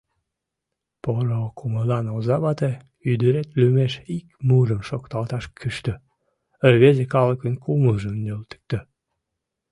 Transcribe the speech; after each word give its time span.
Поро 1.03 1.41
кумылан 1.57 2.05
оза 2.15 2.37
вате, 2.43 2.71
ӱдырет 3.11 3.47
лӱмеш 3.59 3.93
ик 4.17 4.25
мурым 4.47 4.81
шокталташ 4.89 5.45
кӱштӧ, 5.59 5.93
рвезе 6.71 7.05
калыкын 7.13 7.53
кумылжым 7.63 8.15
нӧлтыктӧ. 8.25 8.79